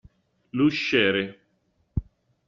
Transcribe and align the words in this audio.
L'usciere. 0.57 1.21